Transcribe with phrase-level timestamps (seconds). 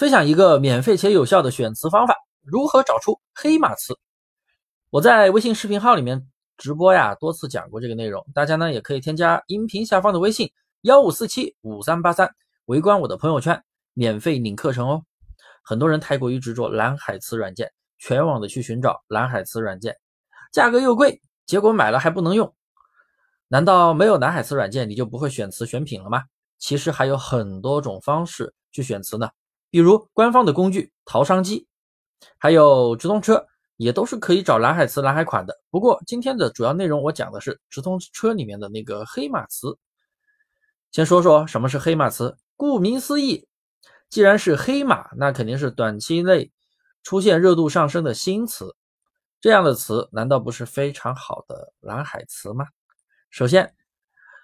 [0.00, 3.98] 分享一个免费且有效的选词方法，如何找出黑马词？
[4.88, 10.50] 我在微信视频号里面直播呀，多次讲过这个内容，大家呢也可以添加音频下方的微信
[10.80, 12.30] 幺五四七五三八三，
[12.64, 15.02] 围观我的朋友圈，免费领课程哦。
[15.62, 19.94] 很多人太过于执着蓝海词软件，全网的去寻找蓝海词软件，
[20.50, 22.54] 价格又贵，结果买了还不能用。
[23.48, 26.22] 难道没有蓝海词软件你就不会选词选品了吗？
[26.58, 29.28] 其实还有很多种方式去选词呢，
[29.70, 31.66] 比如官方的工具淘商机，
[32.38, 35.60] 还有直通车，也都是可以找蓝海词、蓝海款的。
[35.70, 39.78] 不过今天的主要内容我讲的是直通车里面的那个黑马词。
[40.90, 43.46] 先说说什么是黑马词，顾名思义，
[44.08, 46.50] 既然是黑马，那肯定是短期内
[47.02, 48.74] 出现热度上升的新词。
[49.40, 52.66] 这样的词难道不是非常好的蓝海词吗？
[53.30, 53.72] 首先，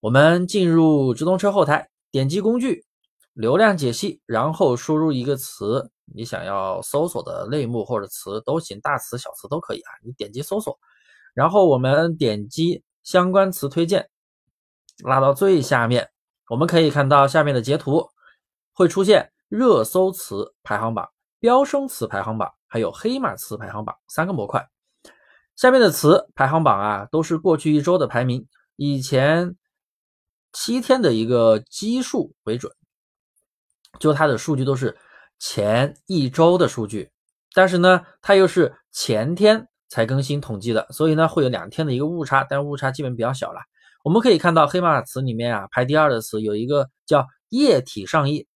[0.00, 1.90] 我们进入直通车后台。
[2.10, 2.86] 点击工具，
[3.38, 9.90] 流量解析，然后输入一个词，你想要搜索的类目或者词都行，大词小词都可以啊。
[10.04, 10.76] 你点击搜索，
[11.34, 14.10] 然后我们点击相关词推荐，
[15.04, 16.10] 拉到最下面，
[16.48, 18.08] 我们可以看到下面的截图
[18.72, 24.68] 会出现热搜词排行榜、飙升词排行榜，还有黑马词排行榜三个模块。
[25.54, 29.56] 下面的词排行榜啊，都是过去一周的排名，以前。
[30.50, 32.72] 七天的一个基数为准，
[33.98, 34.96] 就它的数据都是
[35.38, 37.10] 前一周的数据，
[37.54, 43.60] 但是呢，它又是前天才更新统计的，所以呢，会有两天的一个误差，但误差基本比较小了。
[44.04, 48.46] 我们可以看到黑马词里面啊，排第二的词有一个叫液体上液，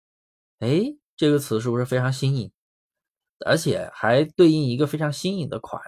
[0.60, 2.50] 哎，这个词是不是非常新颖？
[3.44, 5.83] 而且还对应一个非常新颖的款，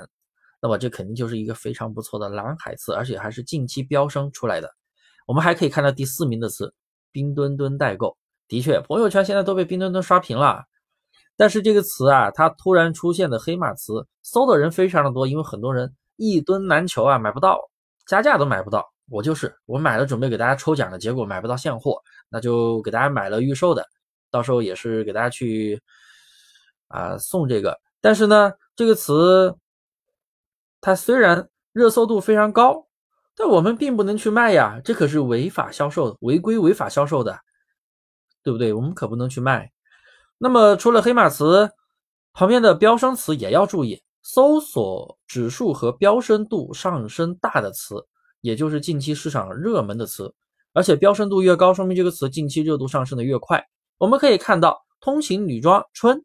[0.60, 4.74] 那么这肯定就是一个非常不错的蓝海词，而且还是近期飙升出来的。
[5.26, 6.74] 我们还可以看到第四名的词
[7.12, 8.16] “冰墩墩代购”，
[8.48, 10.64] 的确，朋友圈现在都被冰墩墩刷屏了。
[11.36, 17.60] 但是这个词啊，它突然出现的黑马词，搜的人非常的多，因为很多人一吨难求啊，买不到，
[18.06, 18.84] 加价都买不到。
[19.10, 23.86] 我就是，我买了准备给大家抽奖的，结果买不到现货，那就给大家买了预售的，
[24.30, 25.80] 到时候也是给大家去
[26.88, 27.78] 啊送这个。
[28.00, 29.56] 但是呢，这个词
[30.80, 32.86] 它虽然热搜度非常高。
[33.36, 37.36] 但我们并不能去卖呀，这可是违法销售、违规违法销售的，
[38.44, 38.72] 对不对？
[38.72, 39.72] 我们可不能去卖。
[40.38, 41.70] 那么除了黑马词，
[42.32, 48.06] 旁边的飙升词也要注意，搜索指数和飙升度上升大的词，
[48.40, 50.34] 也就是近期市场热门的词，
[50.72, 53.64] 而且飙升度越高，说明这个词近期热度上升的越快。
[53.96, 56.22] 我们可以看到，通勤女装春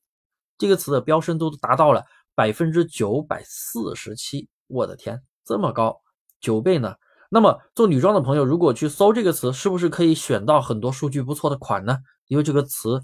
[0.58, 2.04] 这个词的飙升度达到了
[2.36, 6.02] 百分之九百四十七，我的天，这么高！
[6.42, 6.96] 九倍呢？
[7.30, 11.98] 那么做女装的朋友，如果去搜这个词，是不是可以选到很多数据不错的款呢？
[12.28, 13.00] 因为这个词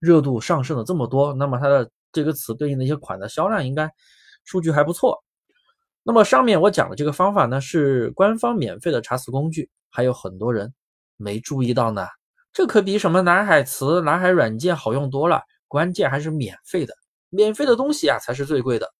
[0.00, 3.90] 热度上升了这么多，那么它的这个词对应的一些款的销量应该
[4.44, 5.22] 数据还不错。
[6.02, 10.72] 那么上面我讲的这个方法呢，是官方免费的查词工具，还有很多人
[11.16, 12.06] 没注意到呢。
[12.52, 15.42] 这可比什么蓝海词、蓝海软件好用多了。
[15.68, 16.94] 关键还是免费的，
[17.30, 18.92] 免费的东西啊才是最贵的。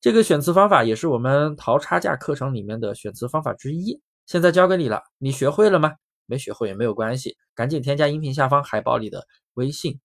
[0.00, 4.00] 这个选词方法也是我们淘差价课程里面的选词方法之一。
[4.26, 5.92] 现在教给你了，你学会了吗？
[6.26, 9.98] 没学会也没有关系，赶紧添加音频下方海报里的微信，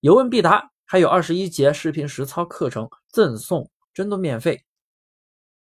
[0.00, 4.65] 有问必答，还有二十一节视频实操课程赠送，真的免费。